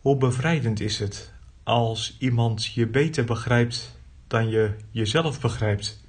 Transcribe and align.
Hoe 0.00 0.16
bevrijdend 0.16 0.80
is 0.80 0.98
het 0.98 1.32
als 1.62 2.16
iemand 2.18 2.64
je 2.64 2.86
beter 2.86 3.24
begrijpt 3.24 3.98
dan 4.26 4.48
je 4.48 4.76
jezelf 4.90 5.40
begrijpt? 5.40 6.04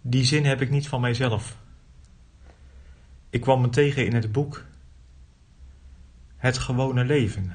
Die 0.00 0.24
zin 0.24 0.44
heb 0.44 0.60
ik 0.60 0.70
niet 0.70 0.88
van 0.88 1.00
mijzelf. 1.00 1.58
Ik 3.30 3.40
kwam 3.40 3.60
me 3.60 3.68
tegen 3.68 4.06
in 4.06 4.14
het 4.14 4.32
boek 4.32 4.64
Het 6.36 6.58
gewone 6.58 7.04
leven. 7.04 7.52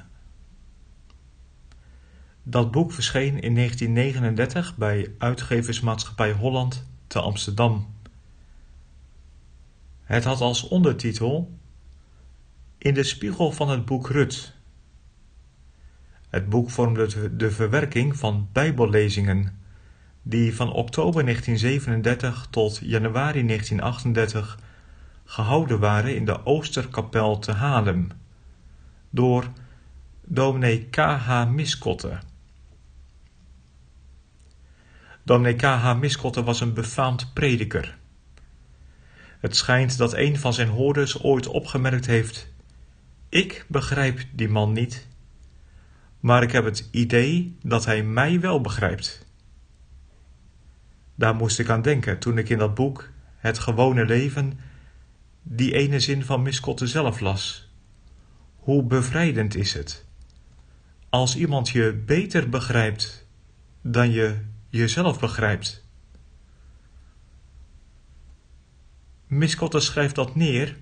Dat 2.44 2.72
boek 2.72 2.92
verscheen 2.92 3.42
in 3.42 3.56
1939 3.56 4.78
bij 4.78 5.12
uitgeversmaatschappij 5.18 6.32
Holland 6.32 6.88
te 7.08 7.20
Amsterdam. 7.20 7.96
Het 10.04 10.24
had 10.24 10.42
als 10.42 10.68
ondertitel 10.68 11.62
In 12.84 12.94
de 12.94 13.04
spiegel 13.04 13.52
van 13.52 13.70
het 13.70 13.86
boek 13.86 14.10
Rut. 14.10 14.54
Het 16.30 16.50
boek 16.50 16.70
vormde 16.70 17.36
de 17.36 17.52
verwerking 17.52 18.18
van 18.18 18.50
Bijbellezingen 18.52 19.60
die 20.22 20.56
van 20.56 20.72
oktober 20.72 21.24
1937 21.24 22.48
tot 22.50 22.80
januari 22.82 23.46
1938 23.46 24.60
gehouden 25.26 25.80
waren 25.80 26.16
in 26.16 26.26
de 26.26 26.46
Oosterkapel 26.46 27.40
te 27.40 27.52
Haarlem 27.52 28.08
door 29.10 29.48
dominee 30.22 30.88
K.H. 30.90 31.46
Miskotte. 31.50 32.20
Dominee 35.24 35.56
K.H. 35.56 35.94
Miskotte 36.00 36.44
was 36.44 36.62
een 36.62 36.74
befaamd 36.74 37.34
prediker. 37.34 37.98
Het 39.40 39.56
schijnt 39.56 39.98
dat 39.98 40.14
een 40.14 40.38
van 40.38 40.54
zijn 40.54 40.70
hoorders 40.70 41.24
ooit 41.24 41.48
opgemerkt 41.48 42.06
heeft: 42.06 42.52
Ik 43.34 43.66
begrijp 43.68 44.26
die 44.32 44.50
man 44.50 44.72
niet, 44.74 45.08
maar 46.20 46.44
ik 46.44 46.52
heb 46.52 46.66
het 46.66 46.88
idee 46.92 47.58
dat 47.62 47.86
hij 47.86 48.04
mij 48.04 48.40
wel 48.40 48.62
begrijpt. 48.62 49.26
Daar 51.16 51.36
moest 51.36 51.60
ik 51.60 51.70
aan 51.70 51.82
denken 51.82 52.20
toen 52.20 52.38
ik 52.38 52.50
in 52.50 52.58
dat 52.58 52.76
boek 52.76 53.10
Het 53.36 53.60
gewone 53.60 54.06
leven 54.06 54.60
die 55.42 55.74
ene 55.74 56.00
zin 56.00 56.24
van 56.24 56.42
Miskotte 56.42 56.88
zelf 56.88 57.20
las. 57.20 57.72
Hoe 58.56 58.84
bevrijdend 58.84 59.56
is 59.56 59.74
het 59.74 60.06
als 61.10 61.36
iemand 61.36 61.70
je 61.70 62.02
beter 62.06 62.50
begrijpt 62.50 63.28
dan 63.82 64.12
je 64.12 64.38
jezelf 64.70 65.20
begrijpt. 65.20 65.86
Miskotte 69.28 69.80
schrijft 69.80 70.16
dat 70.16 70.36
neer 70.36 70.78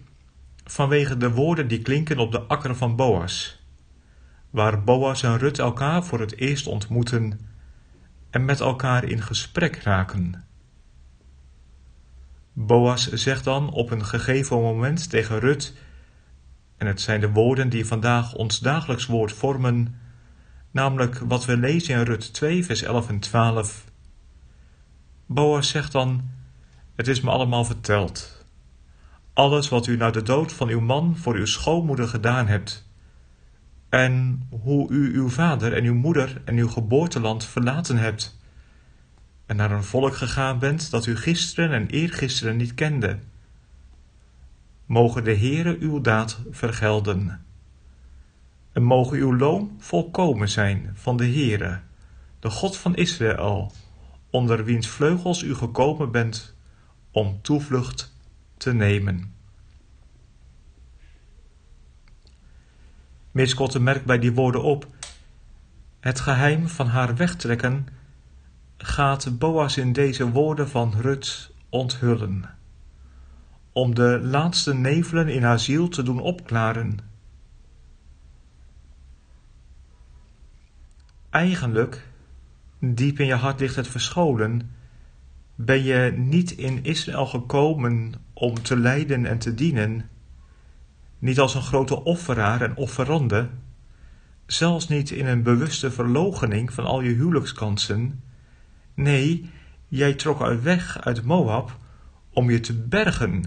vanwege 0.71 1.17
de 1.17 1.31
woorden 1.31 1.67
die 1.67 1.81
klinken 1.81 2.19
op 2.19 2.31
de 2.31 2.41
akker 2.41 2.75
van 2.75 2.95
Boas, 2.95 3.63
waar 4.49 4.83
Boas 4.83 5.23
en 5.23 5.37
Rut 5.37 5.59
elkaar 5.59 6.03
voor 6.03 6.19
het 6.19 6.35
eerst 6.35 6.67
ontmoeten 6.67 7.39
en 8.29 8.45
met 8.45 8.59
elkaar 8.59 9.03
in 9.03 9.21
gesprek 9.21 9.75
raken. 9.75 10.43
Boas 12.53 13.11
zegt 13.11 13.43
dan 13.43 13.69
op 13.71 13.91
een 13.91 14.05
gegeven 14.05 14.57
moment 14.57 15.09
tegen 15.09 15.39
Rut, 15.39 15.73
en 16.77 16.87
het 16.87 17.01
zijn 17.01 17.19
de 17.19 17.31
woorden 17.31 17.69
die 17.69 17.85
vandaag 17.85 18.33
ons 18.33 18.59
dagelijks 18.59 19.05
woord 19.05 19.31
vormen, 19.31 19.99
namelijk 20.71 21.19
wat 21.19 21.45
we 21.45 21.57
lezen 21.57 21.95
in 21.95 22.03
Rut 22.03 22.33
2, 22.33 22.65
vers 22.65 22.81
11 22.81 23.09
en 23.09 23.19
12. 23.19 23.85
Boas 25.25 25.69
zegt 25.69 25.91
dan: 25.91 26.29
Het 26.95 27.07
is 27.07 27.21
me 27.21 27.29
allemaal 27.29 27.65
verteld. 27.65 28.40
Alles 29.33 29.69
wat 29.69 29.87
u 29.87 29.97
na 29.97 30.11
de 30.11 30.21
dood 30.21 30.53
van 30.53 30.69
uw 30.69 30.79
man 30.79 31.17
voor 31.17 31.35
uw 31.35 31.45
schoonmoeder 31.45 32.07
gedaan 32.07 32.47
hebt. 32.47 32.89
En 33.89 34.47
hoe 34.61 34.89
u 34.89 35.15
uw 35.15 35.29
vader 35.29 35.73
en 35.73 35.83
uw 35.83 35.93
moeder 35.93 36.41
en 36.45 36.55
uw 36.57 36.67
geboorteland 36.67 37.45
verlaten 37.45 37.97
hebt. 37.97 38.39
En 39.45 39.55
naar 39.55 39.71
een 39.71 39.83
volk 39.83 40.15
gegaan 40.15 40.59
bent 40.59 40.91
dat 40.91 41.05
u 41.05 41.15
gisteren 41.15 41.71
en 41.71 41.87
eergisteren 41.87 42.57
niet 42.57 42.73
kende. 42.73 43.19
Mogen 44.85 45.23
de 45.23 45.37
Heere 45.37 45.77
uw 45.79 46.01
daad 46.01 46.39
vergelden. 46.49 47.45
En 48.71 48.83
mogen 48.83 49.17
uw 49.17 49.35
loon 49.35 49.75
volkomen 49.77 50.49
zijn 50.49 50.91
van 50.93 51.17
de 51.17 51.25
Heere, 51.25 51.79
de 52.39 52.49
God 52.49 52.77
van 52.77 52.95
Israël, 52.95 53.71
onder 54.29 54.63
wiens 54.63 54.87
vleugels 54.87 55.41
u 55.41 55.55
gekomen 55.55 56.11
bent 56.11 56.55
om 57.11 57.39
toevlucht 57.41 58.11
te 58.61 58.73
nemen. 58.73 59.33
Merkt 63.79 64.05
bij 64.05 64.19
die 64.19 64.33
woorden 64.33 64.63
op: 64.63 64.87
het 65.99 66.19
geheim 66.19 66.67
van 66.67 66.87
haar 66.87 67.15
wegtrekken 67.15 67.87
gaat 68.77 69.39
Boas 69.39 69.77
in 69.77 69.93
deze 69.93 70.29
woorden 70.31 70.69
van 70.69 70.93
Rut 70.99 71.51
onthullen, 71.69 72.45
om 73.71 73.95
de 73.95 74.19
laatste 74.23 74.73
nevelen 74.73 75.27
in 75.27 75.43
haar 75.43 75.59
ziel 75.59 75.87
te 75.87 76.03
doen 76.03 76.19
opklaren. 76.19 76.99
Eigenlijk, 81.29 82.07
diep 82.79 83.19
in 83.19 83.25
je 83.25 83.35
hart 83.35 83.59
ligt 83.59 83.75
het 83.75 83.87
verscholen, 83.87 84.71
ben 85.55 85.83
je 85.83 86.13
niet 86.15 86.51
in 86.51 86.83
Israël 86.83 87.25
gekomen 87.25 88.13
om 88.41 88.61
te 88.61 88.77
lijden 88.77 89.25
en 89.25 89.37
te 89.37 89.53
dienen, 89.53 90.09
niet 91.19 91.39
als 91.39 91.55
een 91.55 91.61
grote 91.61 92.03
offeraar 92.03 92.61
en 92.61 92.75
offerande, 92.75 93.49
zelfs 94.45 94.87
niet 94.87 95.11
in 95.11 95.25
een 95.25 95.43
bewuste 95.43 95.91
verloochening 95.91 96.73
van 96.73 96.85
al 96.85 97.01
je 97.01 97.09
huwelijkskansen. 97.09 98.23
Nee, 98.93 99.49
jij 99.87 100.13
trok 100.13 100.41
uit 100.41 100.61
weg 100.61 101.01
uit 101.01 101.23
Moab 101.23 101.77
om 102.29 102.49
je 102.49 102.59
te 102.59 102.73
bergen. 102.73 103.43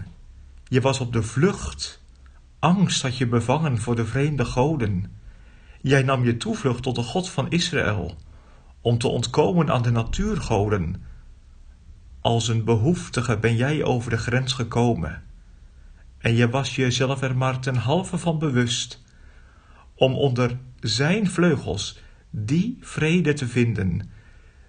Je 0.67 0.81
was 0.81 0.99
op 0.99 1.13
de 1.13 1.23
vlucht. 1.23 2.03
Angst 2.59 3.01
had 3.01 3.17
je 3.17 3.27
bevangen 3.27 3.77
voor 3.77 3.95
de 3.95 4.05
vreemde 4.05 4.45
goden. 4.45 5.11
Jij 5.81 6.03
nam 6.03 6.23
je 6.23 6.37
toevlucht 6.37 6.83
tot 6.83 6.95
de 6.95 7.03
God 7.03 7.29
van 7.29 7.49
Israël, 7.49 8.15
om 8.81 8.97
te 8.97 9.07
ontkomen 9.07 9.71
aan 9.71 9.81
de 9.81 9.91
natuurgoden. 9.91 11.03
Als 12.25 12.47
een 12.47 12.63
behoeftige 12.63 13.37
ben 13.37 13.55
jij 13.55 13.83
over 13.83 14.09
de 14.09 14.17
grens 14.17 14.53
gekomen 14.53 15.23
en 16.17 16.35
je 16.35 16.49
was 16.49 16.75
jezelf 16.75 17.21
er 17.21 17.37
maar 17.37 17.59
ten 17.59 17.75
halve 17.75 18.17
van 18.17 18.39
bewust, 18.39 19.03
om 19.95 20.13
onder 20.13 20.57
zijn 20.79 21.29
vleugels 21.29 21.99
die 22.29 22.77
vrede 22.81 23.33
te 23.33 23.47
vinden, 23.47 24.09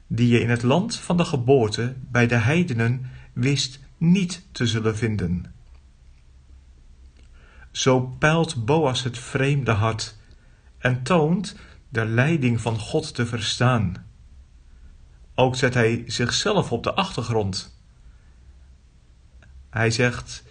die 0.06 0.28
je 0.28 0.40
in 0.40 0.50
het 0.50 0.62
land 0.62 0.96
van 0.96 1.16
de 1.16 1.24
geboorte 1.24 1.94
bij 2.10 2.26
de 2.26 2.34
heidenen 2.34 3.10
wist 3.32 3.80
niet 3.96 4.46
te 4.52 4.66
zullen 4.66 4.96
vinden. 4.96 5.54
Zo 7.70 8.00
peilt 8.00 8.64
Boas 8.64 9.02
het 9.02 9.18
vreemde 9.18 9.72
hart 9.72 10.16
en 10.78 11.02
toont 11.02 11.56
de 11.88 12.04
leiding 12.04 12.60
van 12.60 12.78
God 12.78 13.14
te 13.14 13.26
verstaan. 13.26 14.05
Ook 15.38 15.56
zet 15.56 15.74
hij 15.74 16.02
zichzelf 16.06 16.72
op 16.72 16.82
de 16.82 16.94
achtergrond. 16.94 17.78
Hij 19.70 19.90
zegt: 19.90 20.44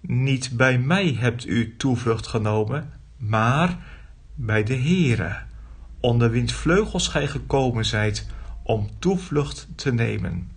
niet 0.00 0.56
bij 0.56 0.78
mij 0.78 1.12
hebt 1.12 1.46
u 1.46 1.76
toevlucht 1.76 2.26
genomen, 2.26 2.92
maar 3.16 3.78
bij 4.34 4.62
de 4.62 4.76
Heere, 4.76 5.38
onder 6.00 6.30
wiens 6.30 6.52
vleugels 6.52 7.08
gij 7.08 7.28
gekomen 7.28 7.84
zijt 7.84 8.26
om 8.62 8.90
toevlucht 8.98 9.68
te 9.74 9.92
nemen. 9.92 10.50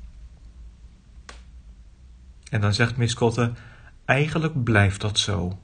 En 2.50 2.62
dan 2.62 2.74
zegt 2.74 2.98
Miskotte, 2.98 3.52
eigenlijk 4.06 4.64
blijft 4.64 5.02
dat 5.02 5.20
zo. 5.20 5.60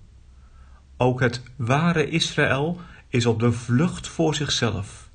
Ook 0.98 1.20
het 1.20 1.42
ware 1.56 2.10
Israël 2.10 2.80
is 3.08 3.26
op 3.26 3.40
de 3.40 3.52
vlucht 3.52 4.08
voor 4.08 4.36
zichzelf. 4.36 5.10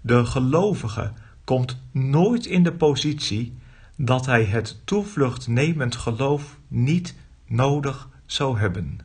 De 0.00 0.26
gelovige 0.26 1.12
komt 1.50 1.82
nooit 1.90 2.46
in 2.46 2.62
de 2.62 2.72
positie 2.72 3.58
dat 3.96 4.26
hij 4.26 4.44
het 4.44 4.80
toevlucht 4.84 5.48
nemend 5.48 5.96
geloof 5.96 6.58
niet 6.68 7.14
nodig 7.46 8.08
zou 8.26 8.58
hebben. 8.58 8.98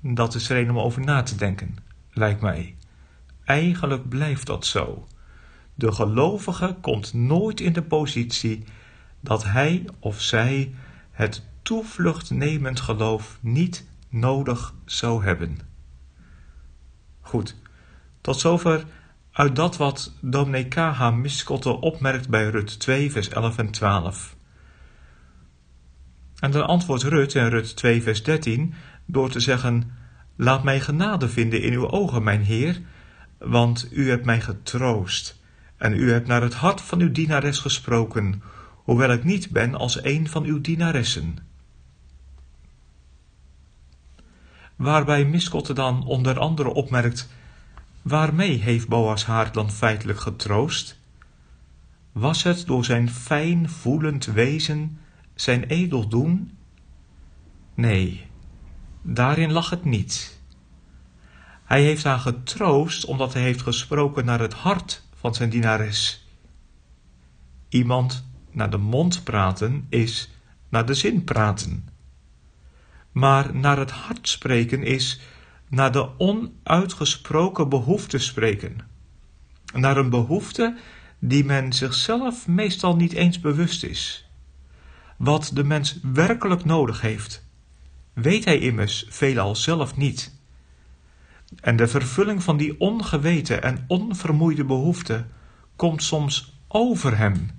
dat 0.00 0.34
is 0.34 0.48
een 0.48 0.70
om 0.70 0.78
over 0.78 1.04
na 1.04 1.22
te 1.22 1.36
denken, 1.36 1.76
lijkt 2.10 2.40
mij. 2.40 2.76
Eigenlijk 3.44 4.08
blijft 4.08 4.46
dat 4.46 4.66
zo. 4.66 5.06
De 5.74 5.92
gelovige 5.92 6.76
komt 6.80 7.14
nooit 7.14 7.60
in 7.60 7.72
de 7.72 7.82
positie 7.82 8.64
dat 9.20 9.44
hij 9.44 9.84
of 9.98 10.20
zij 10.20 10.74
het 11.10 11.46
toevluchtnemend 11.62 12.80
geloof 12.80 13.38
niet 13.40 13.86
nodig 14.08 14.74
zou 14.84 15.24
hebben. 15.24 15.58
Goed, 17.20 17.56
tot 18.20 18.40
zover 18.40 18.84
uit 19.36 19.56
dat 19.56 19.76
wat 19.76 20.12
dominee 20.20 20.68
K.H. 20.68 21.10
Miskotte 21.10 21.80
opmerkt 21.80 22.28
bij 22.28 22.48
Rut 22.48 22.78
2, 22.78 23.12
vers 23.12 23.28
11 23.28 23.58
en 23.58 23.70
12. 23.70 24.36
En 26.38 26.50
dan 26.50 26.66
antwoordt 26.66 27.02
Rut 27.02 27.34
in 27.34 27.46
Rut 27.46 27.76
2, 27.76 28.02
vers 28.02 28.22
13 28.22 28.74
door 29.06 29.30
te 29.30 29.40
zeggen: 29.40 29.90
Laat 30.36 30.62
mij 30.62 30.80
genade 30.80 31.28
vinden 31.28 31.62
in 31.62 31.72
uw 31.72 31.90
ogen, 31.90 32.22
mijn 32.22 32.42
Heer, 32.42 32.80
want 33.38 33.88
u 33.90 34.10
hebt 34.10 34.24
mij 34.24 34.40
getroost 34.40 35.40
en 35.76 35.92
u 35.92 36.12
hebt 36.12 36.26
naar 36.26 36.42
het 36.42 36.54
hart 36.54 36.80
van 36.80 37.00
uw 37.00 37.12
dienares 37.12 37.58
gesproken, 37.58 38.42
hoewel 38.74 39.10
ik 39.10 39.24
niet 39.24 39.50
ben 39.50 39.74
als 39.74 40.04
een 40.04 40.28
van 40.28 40.44
uw 40.44 40.60
dienaressen. 40.60 41.38
Waarbij 44.76 45.24
Miskotte 45.24 45.72
dan 45.72 46.04
onder 46.04 46.38
andere 46.38 46.68
opmerkt: 46.68 47.28
Waarmee 48.06 48.58
heeft 48.58 48.88
Boas 48.88 49.24
haar 49.24 49.52
dan 49.52 49.70
feitelijk 49.70 50.20
getroost? 50.20 50.98
Was 52.12 52.42
het 52.42 52.66
door 52.66 52.84
zijn 52.84 53.10
fijn 53.10 53.70
voelend 53.70 54.24
wezen, 54.24 54.98
zijn 55.34 55.64
edel 55.64 56.08
doen? 56.08 56.58
Nee, 57.74 58.26
daarin 59.02 59.52
lag 59.52 59.70
het 59.70 59.84
niet. 59.84 60.40
Hij 61.64 61.82
heeft 61.82 62.04
haar 62.04 62.18
getroost 62.18 63.04
omdat 63.04 63.32
hij 63.32 63.42
heeft 63.42 63.62
gesproken 63.62 64.24
naar 64.24 64.40
het 64.40 64.54
hart 64.54 65.02
van 65.14 65.34
zijn 65.34 65.50
dienares. 65.50 66.26
Iemand 67.68 68.28
naar 68.50 68.70
de 68.70 68.78
mond 68.78 69.24
praten 69.24 69.86
is 69.88 70.30
naar 70.68 70.86
de 70.86 70.94
zin 70.94 71.24
praten. 71.24 71.88
Maar 73.12 73.54
naar 73.54 73.78
het 73.78 73.90
hart 73.90 74.28
spreken 74.28 74.82
is 74.82 75.20
naar 75.68 75.92
de 75.92 76.18
onuitgesproken 76.18 77.68
behoefte 77.68 78.18
spreken. 78.18 78.78
Naar 79.74 79.96
een 79.96 80.10
behoefte 80.10 80.76
die 81.18 81.44
men 81.44 81.72
zichzelf 81.72 82.46
meestal 82.46 82.96
niet 82.96 83.12
eens 83.12 83.40
bewust 83.40 83.84
is. 83.84 84.30
Wat 85.16 85.50
de 85.54 85.64
mens 85.64 85.98
werkelijk 86.02 86.64
nodig 86.64 87.00
heeft, 87.00 87.46
weet 88.12 88.44
hij 88.44 88.58
immers 88.58 89.06
veelal 89.08 89.56
zelf 89.56 89.96
niet. 89.96 90.34
En 91.60 91.76
de 91.76 91.88
vervulling 91.88 92.42
van 92.42 92.56
die 92.56 92.80
ongeweten 92.80 93.62
en 93.62 93.84
onvermoeide 93.86 94.64
behoefte 94.64 95.26
komt 95.76 96.02
soms 96.02 96.60
over 96.68 97.18
hem 97.18 97.50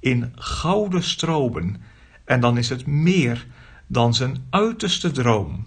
in 0.00 0.32
gouden 0.34 1.02
stromen, 1.02 1.82
en 2.24 2.40
dan 2.40 2.58
is 2.58 2.68
het 2.68 2.86
meer 2.86 3.46
dan 3.86 4.14
zijn 4.14 4.46
uiterste 4.50 5.10
droom. 5.10 5.66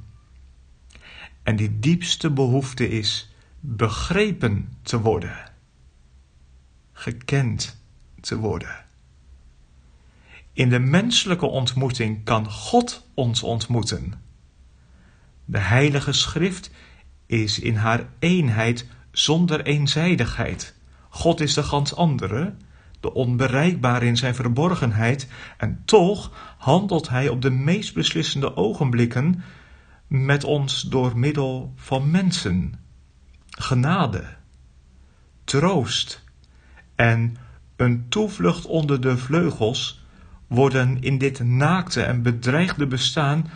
En 1.48 1.56
die 1.56 1.80
diepste 1.80 2.32
behoefte 2.32 2.90
is 2.90 3.34
begrepen 3.60 4.78
te 4.82 5.00
worden, 5.00 5.52
gekend 6.94 7.82
te 8.20 8.38
worden. 8.38 8.86
In 10.54 10.70
de 10.70 10.80
menselijke 10.80 11.46
ontmoeting 11.46 12.24
kan 12.24 12.52
God 12.52 13.08
ons 13.14 13.44
ontmoeten. 13.44 14.14
De 15.46 15.60
Heilige 15.60 16.12
Schrift 16.12 16.72
is 17.26 17.60
in 17.60 17.76
haar 17.76 18.10
eenheid 18.20 18.86
zonder 19.12 19.66
eenzijdigheid. 19.66 20.76
God 21.10 21.40
is 21.40 21.54
de 21.54 21.64
gans 21.64 21.96
andere, 21.96 22.54
de 23.00 23.14
onbereikbare 23.14 24.06
in 24.06 24.18
zijn 24.18 24.36
verborgenheid, 24.36 25.28
en 25.58 25.82
toch 25.86 26.56
handelt 26.58 27.10
hij 27.10 27.30
op 27.30 27.42
de 27.42 27.52
meest 27.52 27.94
beslissende 27.94 28.56
ogenblikken 28.56 29.44
met 30.08 30.44
ons 30.44 30.82
door 30.82 31.18
middel 31.18 31.74
van 31.76 32.12
mensen, 32.12 32.80
genade, 33.50 34.36
troost 35.44 36.24
en 36.96 37.38
een 37.76 38.10
toevlucht 38.10 38.66
onder 38.66 39.02
de 39.02 39.18
vleugels 39.18 40.06
worden 40.48 41.02
in 41.02 41.18
dit 41.18 41.44
naakte 41.44 42.04
en 42.04 42.22
bedreigde 42.22 42.88
bestaan 42.88 43.50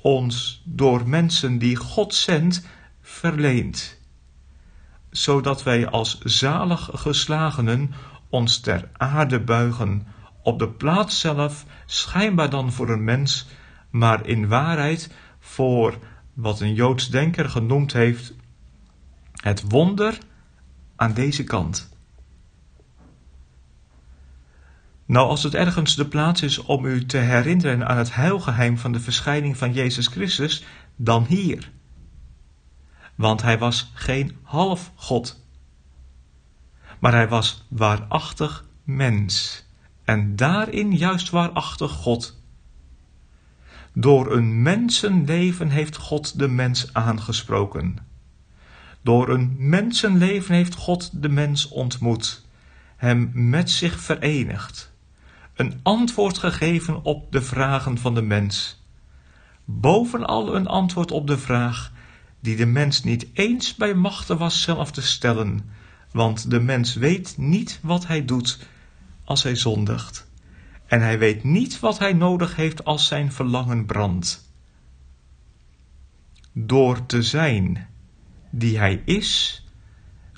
ons 0.00 0.62
door 0.64 1.08
mensen 1.08 1.58
die 1.58 1.76
God 1.76 2.14
zendt 2.14 2.66
verleend, 3.00 3.98
zodat 5.10 5.62
wij 5.62 5.88
als 5.88 6.18
zalig 6.20 6.90
geslagenen 6.92 7.92
ons 8.28 8.60
ter 8.60 8.88
aarde 8.92 9.40
buigen, 9.40 10.06
op 10.42 10.58
de 10.58 10.68
plaats 10.68 11.20
zelf 11.20 11.66
schijnbaar 11.86 12.50
dan 12.50 12.72
voor 12.72 12.90
een 12.90 13.04
mens, 13.04 13.46
maar 13.90 14.26
in 14.26 14.48
waarheid 14.48 15.10
voor 15.44 15.98
wat 16.32 16.60
een 16.60 16.74
Joods 16.74 17.10
denker 17.10 17.48
genoemd 17.48 17.92
heeft 17.92 18.34
het 19.32 19.62
wonder 19.70 20.18
aan 20.96 21.14
deze 21.14 21.44
kant. 21.44 21.88
Nou, 25.06 25.28
als 25.28 25.42
het 25.42 25.54
ergens 25.54 25.96
de 25.96 26.06
plaats 26.06 26.42
is 26.42 26.58
om 26.58 26.84
u 26.84 27.06
te 27.06 27.16
herinneren 27.16 27.88
aan 27.88 27.96
het 27.96 28.14
heilgeheim 28.14 28.78
van 28.78 28.92
de 28.92 29.00
verschijning 29.00 29.56
van 29.56 29.72
Jezus 29.72 30.06
Christus, 30.06 30.64
dan 30.96 31.24
hier. 31.24 31.70
Want 33.14 33.42
hij 33.42 33.58
was 33.58 33.90
geen 33.94 34.36
half 34.42 34.92
God, 34.94 35.46
maar 36.98 37.12
hij 37.12 37.28
was 37.28 37.66
waarachtig 37.68 38.64
mens 38.84 39.64
en 40.04 40.36
daarin 40.36 40.96
juist 40.96 41.30
waarachtig 41.30 41.90
God. 41.90 42.42
Door 43.96 44.32
een 44.32 44.62
mensenleven 44.62 45.68
heeft 45.68 45.96
God 45.96 46.38
de 46.38 46.48
mens 46.48 46.92
aangesproken. 46.92 47.96
Door 49.02 49.28
een 49.28 49.54
mensenleven 49.58 50.54
heeft 50.54 50.74
God 50.74 51.22
de 51.22 51.28
mens 51.28 51.68
ontmoet, 51.68 52.46
hem 52.96 53.30
met 53.34 53.70
zich 53.70 54.00
verenigd, 54.00 54.92
een 55.54 55.80
antwoord 55.82 56.38
gegeven 56.38 57.04
op 57.04 57.32
de 57.32 57.42
vragen 57.42 57.98
van 57.98 58.14
de 58.14 58.22
mens. 58.22 58.82
Bovenal 59.64 60.54
een 60.54 60.66
antwoord 60.66 61.10
op 61.10 61.26
de 61.26 61.38
vraag 61.38 61.92
die 62.40 62.56
de 62.56 62.66
mens 62.66 63.02
niet 63.02 63.26
eens 63.32 63.74
bij 63.74 63.94
machte 63.94 64.36
was 64.36 64.62
zelf 64.62 64.90
te 64.90 65.02
stellen, 65.02 65.70
want 66.12 66.50
de 66.50 66.60
mens 66.60 66.94
weet 66.94 67.34
niet 67.38 67.78
wat 67.82 68.06
hij 68.06 68.24
doet 68.24 68.58
als 69.24 69.42
hij 69.42 69.56
zondigt 69.56 70.26
en 70.94 71.00
hij 71.00 71.18
weet 71.18 71.44
niet 71.44 71.80
wat 71.80 71.98
hij 71.98 72.12
nodig 72.12 72.56
heeft 72.56 72.84
als 72.84 73.06
zijn 73.06 73.32
verlangen 73.32 73.86
brandt. 73.86 74.52
Door 76.52 77.06
te 77.06 77.22
zijn 77.22 77.88
die 78.50 78.78
hij 78.78 79.02
is, 79.04 79.64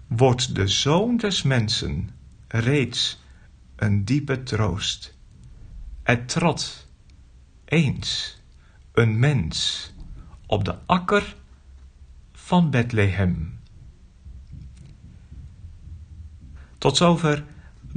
wordt 0.06 0.54
de 0.54 0.68
zoon 0.68 1.16
des 1.16 1.42
mensen 1.42 2.10
reeds 2.48 3.22
een 3.76 4.04
diepe 4.04 4.42
troost. 4.42 5.18
Er 6.02 6.26
trad 6.26 6.86
eens 7.64 8.40
een 8.92 9.18
mens 9.18 9.92
op 10.46 10.64
de 10.64 10.78
akker 10.86 11.36
van 12.32 12.70
Bethlehem. 12.70 13.60
Tot 16.78 16.96
zover 16.96 17.44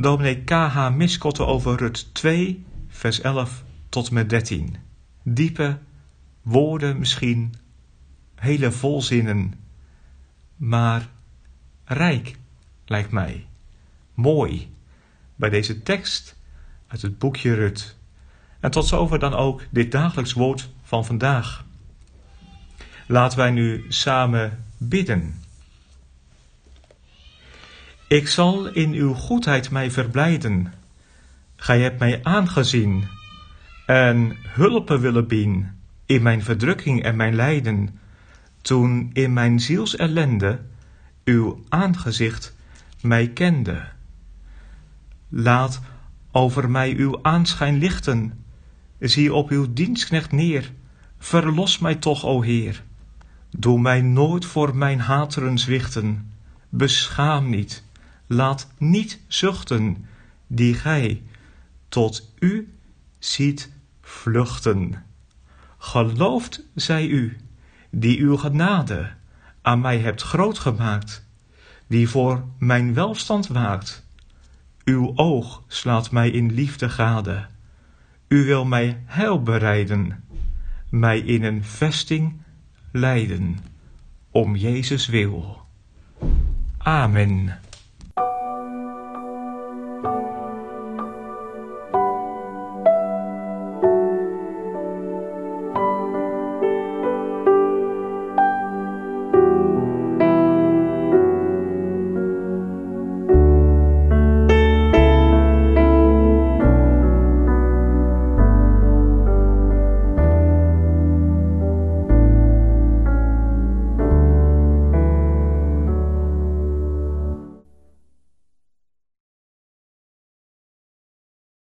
dominee 0.01 0.43
K.H. 0.43 0.89
Miskotte 0.89 1.45
over 1.45 1.77
Rut 1.77 2.13
2, 2.13 2.65
vers 2.87 3.21
11 3.21 3.63
tot 3.89 4.11
met 4.11 4.29
13. 4.29 4.75
Diepe 5.23 5.77
woorden 6.41 6.99
misschien, 6.99 7.53
hele 8.35 8.71
volzinnen, 8.71 9.53
maar 10.55 11.09
rijk 11.85 12.35
lijkt 12.85 13.11
mij. 13.11 13.47
Mooi 14.13 14.73
bij 15.35 15.49
deze 15.49 15.83
tekst 15.83 16.35
uit 16.87 17.01
het 17.01 17.17
boekje 17.17 17.53
Rut. 17.53 17.97
En 18.59 18.71
tot 18.71 18.87
zover 18.87 19.19
dan 19.19 19.33
ook 19.33 19.63
dit 19.69 19.91
dagelijks 19.91 20.33
woord 20.33 20.69
van 20.83 21.05
vandaag. 21.05 21.65
Laten 23.07 23.37
wij 23.37 23.51
nu 23.51 23.85
samen 23.87 24.65
bidden. 24.77 25.38
Ik 28.09 28.27
zal 28.27 28.67
in 28.67 28.93
uw 28.93 29.13
goedheid 29.13 29.71
mij 29.71 29.91
verblijden. 29.91 30.73
Gij 31.55 31.81
hebt 31.81 31.99
mij 31.99 32.19
aangezien 32.23 33.07
en 33.85 34.37
hulpen 34.47 34.99
willen 34.99 35.27
bieden 35.27 35.79
in 36.05 36.21
mijn 36.21 36.43
verdrukking 36.43 37.03
en 37.03 37.15
mijn 37.15 37.35
lijden, 37.35 37.99
toen 38.61 39.09
in 39.13 39.33
mijn 39.33 39.59
ziels 39.59 39.95
ellende 39.95 40.59
uw 41.23 41.63
aangezicht 41.69 42.55
mij 43.01 43.29
kende. 43.29 43.83
Laat 45.27 45.81
over 46.31 46.69
mij 46.69 46.95
uw 46.95 47.19
aanschijn 47.21 47.77
lichten, 47.77 48.43
zie 48.99 49.33
op 49.33 49.49
uw 49.49 49.73
dienstknecht 49.73 50.31
neer, 50.31 50.71
verlos 51.19 51.79
mij 51.79 51.95
toch, 51.95 52.25
o 52.25 52.41
Heer, 52.41 52.83
Doe 53.49 53.79
mij 53.79 54.01
nooit 54.01 54.45
voor 54.45 54.75
mijn 54.75 54.99
hateren 54.99 55.57
zwichten. 55.57 56.31
Beschaam 56.69 57.49
niet, 57.49 57.87
laat 58.29 58.67
niet 58.77 59.19
zuchten, 59.27 60.05
die 60.47 60.73
gij 60.73 61.23
tot 61.87 62.31
u 62.39 62.73
ziet 63.19 63.71
vluchten. 64.01 65.03
Gelooft 65.77 66.63
zij 66.75 67.07
u, 67.07 67.37
die 67.89 68.19
uw 68.19 68.37
genade 68.37 69.11
aan 69.61 69.81
mij 69.81 69.99
hebt 69.99 70.21
groot 70.21 70.59
gemaakt, 70.59 71.25
die 71.87 72.09
voor 72.09 72.43
mijn 72.57 72.93
welstand 72.93 73.47
waakt. 73.47 74.05
Uw 74.83 75.11
oog 75.15 75.63
slaat 75.67 76.11
mij 76.11 76.29
in 76.29 76.53
liefde 76.53 76.89
gade. 76.89 77.47
U 78.27 78.45
wil 78.45 78.65
mij 78.65 79.03
heil 79.05 79.43
bereiden, 79.43 80.23
mij 80.89 81.19
in 81.19 81.43
een 81.43 81.63
vesting 81.63 82.41
leiden, 82.91 83.57
om 84.31 84.55
Jezus 84.55 85.07
wil. 85.07 85.61
Amen. 86.77 87.59